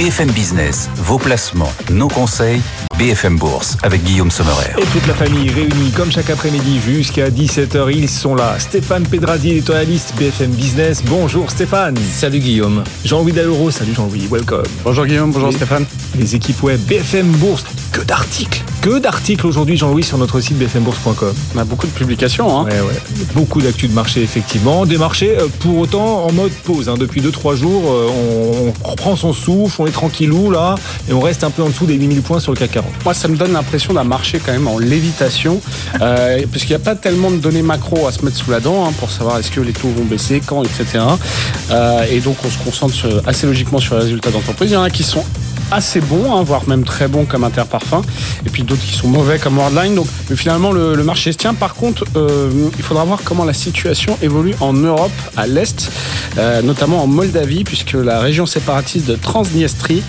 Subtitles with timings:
[0.00, 2.62] BFM Business, vos placements, nos conseils,
[2.98, 4.70] BFM Bourse avec Guillaume Sommerer.
[4.78, 8.58] Et toute la famille réunie comme chaque après-midi jusqu'à 17h, ils sont là.
[8.58, 11.02] Stéphane Pedradi, éditorialiste BFM Business.
[11.04, 11.98] Bonjour Stéphane.
[12.14, 12.82] Salut Guillaume.
[13.04, 14.64] Jean-Louis Dalleuro, salut Jean-Louis, welcome.
[14.84, 15.84] Bonjour Guillaume, bonjour Stéphane.
[16.18, 21.34] Les équipes web BFM Bourse, que d'articles que d'articles aujourd'hui, Jean-Louis, sur notre site bfmbourse.com.
[21.54, 22.58] On a beaucoup de publications.
[22.58, 22.64] Hein.
[22.64, 23.00] Ouais, ouais.
[23.34, 24.86] Beaucoup d'actu de marché, effectivement.
[24.86, 26.88] Des marchés, euh, pour autant, en mode pause.
[26.88, 26.94] Hein.
[26.98, 28.08] Depuis 2-3 jours, euh,
[28.84, 30.76] on, reprend son souffle, on est tranquillou, là,
[31.08, 32.90] et on reste un peu en dessous des 8000 points sur le CAC 40.
[33.04, 35.60] Moi, ça me donne l'impression d'un marché quand même en lévitation,
[36.00, 38.60] euh, parce qu'il n'y a pas tellement de données macro à se mettre sous la
[38.60, 41.04] dent hein, pour savoir est-ce que les taux vont baisser, quand, etc.
[41.70, 44.70] Euh, et donc, on se concentre assez logiquement sur les résultats d'entreprise.
[44.70, 45.24] Il y en a qui sont
[45.70, 48.02] assez bons, hein, voire même très bons comme Interparfum,
[48.44, 49.94] et puis d'autres qui sont mauvais comme Worldline.
[49.94, 51.54] Donc finalement, le, marché se tient.
[51.54, 55.90] Par contre, euh, il faudra voir comment la situation évolue en Europe, à l'Est,
[56.38, 60.02] euh, notamment en Moldavie, puisque la région séparatiste de Transnistrie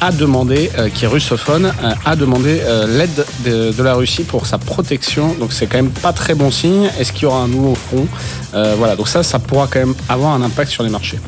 [0.00, 1.72] a demandé, euh, qui est russophone,
[2.04, 5.34] a demandé l'aide de, la Russie pour sa protection.
[5.38, 6.88] Donc c'est quand même pas très bon signe.
[6.98, 8.06] Est-ce qu'il y aura un nouveau front?
[8.52, 11.18] Voilà, donc ça, ça pourra quand même avoir un impact sur les marchés.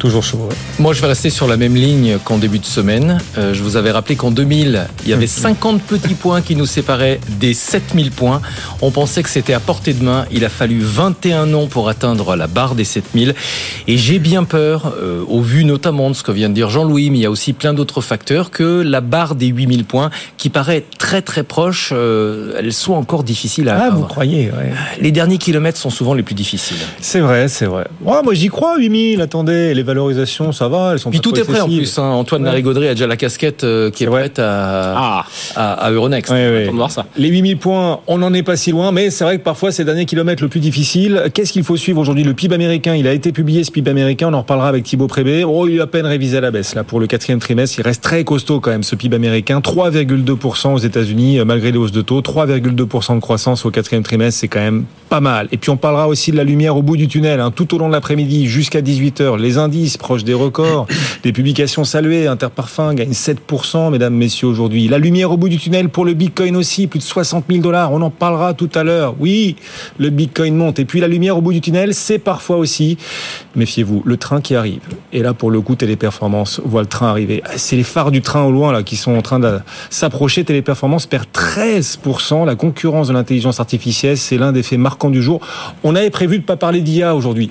[0.00, 0.48] Toujours chaud.
[0.78, 3.18] Moi, je vais rester sur la même ligne qu'en début de semaine.
[3.36, 6.64] Euh, je vous avais rappelé qu'en 2000, il y avait 50 petits points qui nous
[6.64, 8.40] séparaient des 7000 points.
[8.80, 10.24] On pensait que c'était à portée de main.
[10.32, 13.34] Il a fallu 21 ans pour atteindre la barre des 7000.
[13.88, 17.10] Et j'ai bien peur, euh, au vu notamment de ce que vient de dire Jean-Louis,
[17.10, 20.08] mais il y a aussi plein d'autres facteurs, que la barre des 8000 points,
[20.38, 23.98] qui paraît très très proche, euh, elle soit encore difficile à ah, atteindre.
[23.98, 24.72] vous croyez ouais.
[24.98, 26.78] Les derniers kilomètres sont souvent les plus difficiles.
[27.02, 27.86] C'est vrai, c'est vrai.
[28.02, 29.20] moi, j'y crois, 8000.
[29.20, 31.98] Attendez, les valorisation, ça va, elles sont Puis tout est prêt en plus.
[31.98, 32.02] Hein.
[32.02, 32.48] Antoine ouais.
[32.48, 35.24] Larigauderie a déjà la casquette euh, qui est, prête à,
[35.56, 35.76] ah.
[35.84, 36.32] à, Euronext.
[36.32, 36.68] Ouais, ouais.
[36.68, 37.06] voir ça.
[37.16, 39.82] Les 8000 points, on n'en est pas si loin, mais c'est vrai que parfois c'est
[39.82, 41.24] le dernier kilomètre le plus difficile.
[41.34, 42.24] Qu'est-ce qu'il faut suivre aujourd'hui?
[42.24, 45.06] Le PIB américain, il a été publié ce PIB américain, on en reparlera avec Thibaut
[45.06, 45.44] Prébé.
[45.44, 47.78] Oh, il est à peine révisé à la baisse là pour le quatrième trimestre.
[47.78, 51.92] Il reste très costaud quand même ce PIB américain, 3,2% aux États-Unis malgré les hausses
[51.92, 55.48] de taux, 3,2% de croissance au quatrième trimestre, c'est quand même pas mal.
[55.50, 57.78] Et puis on parlera aussi de la lumière au bout du tunnel, hein, tout au
[57.78, 59.36] long de l'après-midi jusqu'à 18h.
[59.38, 60.86] Les indices proches des records,
[61.24, 62.28] des publications saluées.
[62.28, 64.86] Interparfum gagne 7%, mesdames, messieurs, aujourd'hui.
[64.86, 67.92] La lumière au bout du tunnel pour le Bitcoin aussi, plus de 60 000 dollars.
[67.92, 69.16] On en parlera tout à l'heure.
[69.18, 69.56] Oui,
[69.98, 70.78] le Bitcoin monte.
[70.78, 72.96] Et puis la lumière au bout du tunnel, c'est parfois aussi,
[73.56, 74.80] méfiez-vous, le train qui arrive.
[75.12, 77.42] Et là, pour le coup, Téléperformance voit le train arriver.
[77.56, 79.58] C'est les phares du train au loin là qui sont en train de
[79.90, 80.44] s'approcher.
[80.44, 82.46] Téléperformance perd 13%.
[82.46, 85.40] La concurrence de l'intelligence artificielle, c'est l'un des faits marquants du jour.
[85.82, 87.50] On avait prévu de pas parler d'IA aujourd'hui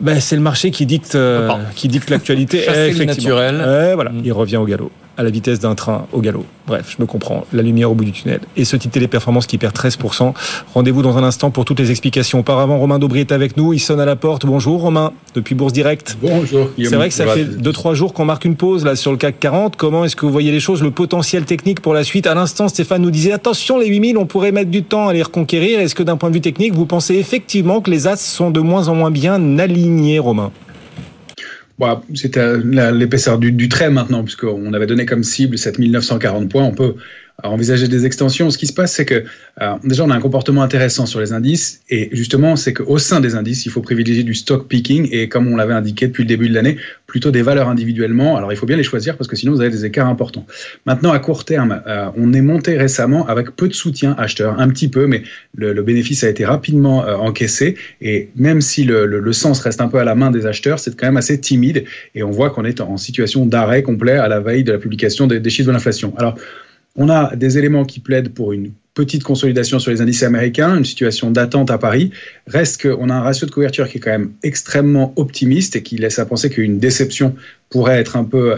[0.00, 2.64] ben, C'est le marché qui dicte, euh, qui dicte l'actualité.
[3.04, 3.56] naturel.
[3.94, 6.46] voilà, il revient au galop à la vitesse d'un train au galop.
[6.68, 7.44] Bref, je me comprends.
[7.52, 8.40] La lumière au bout du tunnel.
[8.56, 10.32] Et ce titre téléperformance qui perd 13%.
[10.74, 12.38] Rendez-vous dans un instant pour toutes les explications.
[12.38, 13.72] Auparavant, Romain Daubry est avec nous.
[13.72, 14.46] Il sonne à la porte.
[14.46, 16.16] Bonjour Romain, depuis Bourse Direct.
[16.22, 16.70] Bonjour.
[16.78, 19.40] C'est vrai que ça fait 2-3 jours qu'on marque une pause là sur le CAC
[19.40, 19.76] 40.
[19.76, 22.28] Comment est-ce que vous voyez les choses, le potentiel technique pour la suite?
[22.28, 25.22] À l'instant, Stéphane nous disait attention, les 8000, on pourrait mettre du temps à les
[25.22, 25.80] reconquérir.
[25.80, 28.60] Est-ce que d'un point de vue technique, vous pensez effectivement que les as sont de
[28.60, 30.52] moins en moins bien alignés, Romain?
[31.78, 36.64] Bon, c'était l'épaisseur du, du, trait maintenant, puisqu'on avait donné comme cible 7940 points.
[36.64, 36.96] On peut
[37.44, 38.50] envisager des extensions.
[38.50, 39.24] Ce qui se passe, c'est que
[39.62, 41.82] euh, déjà, on a un comportement intéressant sur les indices.
[41.88, 45.08] Et justement, c'est qu'au sein des indices, il faut privilégier du stock picking.
[45.12, 48.36] Et comme on l'avait indiqué depuis le début de l'année, plutôt des valeurs individuellement.
[48.36, 50.46] Alors, il faut bien les choisir parce que sinon, vous avez des écarts importants.
[50.84, 54.68] Maintenant, à court terme, euh, on est monté récemment avec peu de soutien acheteur, un
[54.68, 55.22] petit peu, mais
[55.54, 57.76] le, le bénéfice a été rapidement euh, encaissé.
[58.00, 60.80] Et même si le, le, le, sens reste un peu à la main des acheteurs,
[60.80, 61.84] c'est quand même assez timide.
[62.16, 65.28] Et on voit qu'on est en situation d'arrêt complet à la veille de la publication
[65.28, 66.12] des, des chiffres de l'inflation.
[66.18, 66.36] Alors,
[66.98, 70.84] on a des éléments qui plaident pour une petite consolidation sur les indices américains, une
[70.84, 72.10] situation d'attente à Paris.
[72.48, 75.96] Reste qu'on a un ratio de couverture qui est quand même extrêmement optimiste et qui
[75.96, 77.36] laisse à penser qu'une déception
[77.70, 78.56] pourrait être un peu,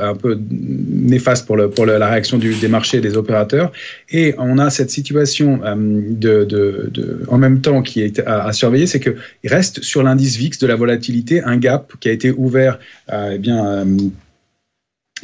[0.51, 3.71] néfaste pour, la réaction des marchés et des opérateurs.
[4.11, 9.17] Et on a cette situation euh, en même temps qui est à, surveiller, c'est qu'il
[9.45, 12.79] reste sur l'indice VIX de la volatilité un gap qui a été ouvert
[13.13, 13.85] euh, eh euh,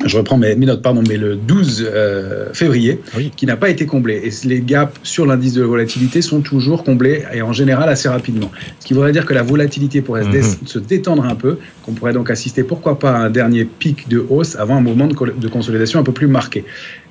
[0.05, 3.01] je reprends mes, notes, pardon, mais le 12 euh, février,
[3.35, 4.21] qui n'a pas été comblé.
[4.25, 8.51] Et les gaps sur l'indice de volatilité sont toujours comblés et en général assez rapidement.
[8.81, 10.85] Ce qui voudrait dire que la volatilité pourrait se, mhm.
[10.85, 14.57] détendre un peu, qu'on pourrait donc assister, pourquoi pas, à un dernier pic de hausse
[14.57, 16.65] avant un mouvement de, consolidation un peu plus marqué.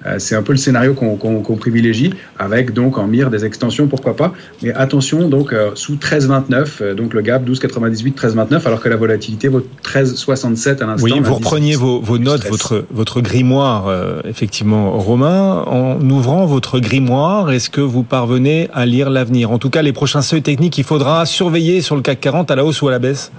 [0.05, 4.15] Euh, c'est un peu le scénario qu'on privilégie, avec donc en mire des extensions, pourquoi
[4.15, 4.33] pas.
[4.61, 9.47] Mais attention, donc euh, sous 13,29, donc le gap 12,98, 13,29, alors que la volatilité
[9.47, 11.03] vaut 13,67 à l'instant.
[11.03, 15.63] Oui, vous repreniez vos, vos notes, votre votre, grimoire, euh, effectivement, Romain.
[15.67, 19.51] En ouvrant votre grimoire, est-ce que vous parvenez à lire l'avenir?
[19.51, 22.55] En tout cas, les prochains seuils techniques, il faudra surveiller sur le CAC 40 à
[22.55, 23.31] la hausse ou à la baisse?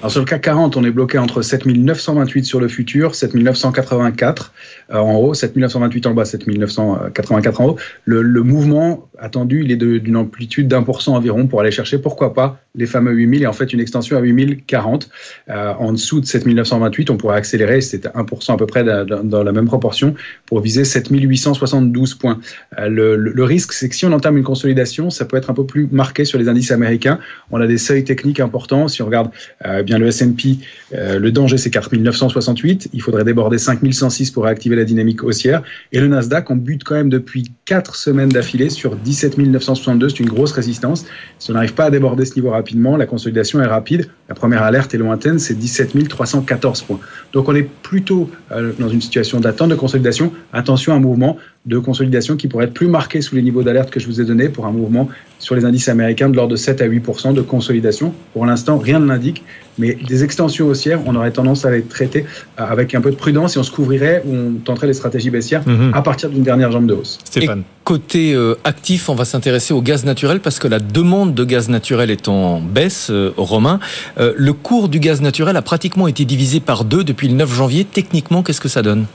[0.00, 4.52] Alors sur le CAC 40, on est bloqué entre 7928 sur le futur, 7984
[4.85, 7.76] euh, en haut, 7928 en bas, 7984 en haut.
[8.04, 12.34] Le, mouvement attendu, il est d'une amplitude d'un pour cent environ pour aller chercher, pourquoi
[12.34, 15.08] pas, les fameux 8000 et en fait une extension à 8040.
[15.48, 19.52] Euh, en dessous de 7928, on pourrait accélérer, c'était 1% à peu près dans, la
[19.52, 20.14] même proportion,
[20.46, 22.38] pour viser 7872 points.
[22.78, 25.64] Euh, le, risque, c'est que si on entame une consolidation, ça peut être un peu
[25.64, 27.18] plus marqué sur les indices américains.
[27.50, 28.88] On a des seuils techniques importants.
[28.88, 29.30] Si on regarde
[29.64, 30.58] euh, bien le S&P,
[30.94, 32.90] euh, le danger c'est 4968.
[32.92, 35.62] Il faudrait déborder 5106 pour réactiver la dynamique haussière.
[35.92, 40.08] Et le Nasdaq, on bute quand même depuis 4 semaines d'affilée sur 17 962.
[40.08, 41.06] C'est une grosse résistance.
[41.38, 44.08] Si on n'arrive pas à déborder ce niveau rapidement, la consolidation est rapide.
[44.28, 47.00] La première alerte est lointaine, c'est 17 314 points.
[47.32, 50.32] Donc on est plutôt euh, dans une situation d'attente de consolidation.
[50.52, 53.90] Attention à un mouvement de consolidation qui pourrait être plus marqué sous les niveaux d'alerte
[53.90, 55.08] que je vous ai donnés pour un mouvement
[55.38, 58.14] sur les indices américains de l'ordre de 7 à 8% de consolidation.
[58.32, 59.42] Pour l'instant, rien ne l'indique,
[59.78, 62.24] mais des extensions haussières, on aurait tendance à les traiter
[62.58, 65.30] euh, avec un peu de prudence et on se couvrirait ou on tenterait les stratégies
[65.30, 65.92] baissières mhm.
[65.92, 67.18] à partir d'une dernière jambe de hausse.
[67.24, 67.64] Stéphane.
[67.84, 71.68] côté euh, actif, on va s'intéresser au gaz naturel parce que la demande de gaz
[71.68, 73.80] naturel est en baisse, euh, Romain.
[74.16, 77.84] le cours du gaz naturel a pratiquement été divisé par deux depuis le 9 janvier.
[77.84, 79.06] Techniquement, qu'est-ce que ça donne?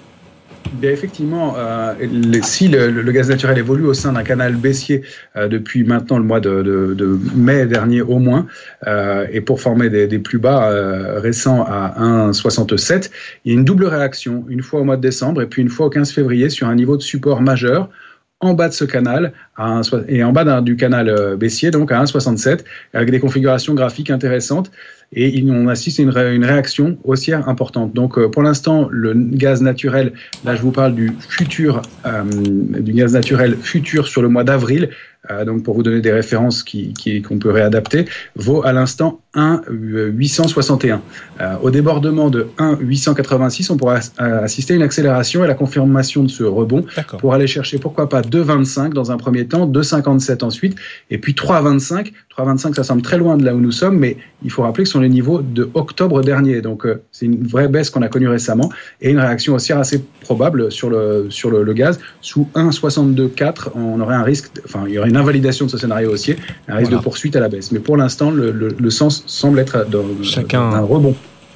[0.84, 1.94] Effectivement, euh,
[2.44, 5.04] si le, gaz naturel évolue au sein d'un canal baissier
[5.36, 8.48] euh, depuis maintenant le mois de, mai dernier au moins,
[8.88, 10.70] euh, et pour former des, plus bas
[11.20, 13.12] récents à 1,67,
[13.46, 15.70] il y a une double réaction, une fois au mois de décembre et puis une
[15.70, 17.90] fois au 15 février sur un niveau de support majeur
[18.42, 19.34] en bas de ce canal
[20.08, 24.72] et en bas du canal baissier, donc à 1,67, avec des configurations graphiques intéressantes
[25.14, 27.94] et on assiste à une, réaction haussière importante.
[27.94, 30.14] Donc euh, pour l'instant, le gaz naturel,
[30.46, 34.90] là je vous parle du futur, euh, du gaz naturel futur sur le mois d'avril,
[35.21, 38.06] euh, donc pour vous donner des références qui, qu'on peut réadapter,
[38.36, 41.02] vaut à l'instant 1,861.
[41.40, 46.30] Euh, au débordement de 1,886, on pourra assister à une accélération et la confirmation de
[46.30, 46.86] ce rebond
[47.20, 50.78] pour aller chercher pourquoi pas 2,25 dans un premier temps, 2,57 ensuite,
[51.10, 52.12] et puis 3,25.
[52.38, 54.88] 3,25 ça semble très loin de là où nous sommes, mais il faut rappeler que
[54.88, 56.62] ce sont les niveaux de octobre dernier.
[56.62, 58.70] Donc euh, c'est une vraie baisse qu'on a connue récemment
[59.02, 62.00] et une réaction haussière assez probable sur le, sur le, le gaz.
[62.22, 66.12] Sous 1,62,4, on aurait un risque, enfin il y aurait une invalidation de ce scénario
[66.12, 66.38] haussier,
[66.68, 67.72] un risque de poursuite à la baisse.
[67.72, 71.16] Mais pour l'instant, le, sens semble être d'un rebond.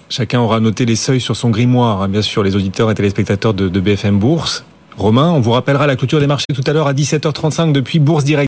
[0.10, 3.54] Chacun aura noté les seuils sur son grimoire, hein, bien sûr, les auditeurs et téléspectateurs
[3.54, 4.63] de, de BFM Bourse.
[4.98, 8.24] Romain, on vous rappellera la clôture des marchés tout à l'heure à 17h35 depuis Bourse
[8.24, 8.44] Direct.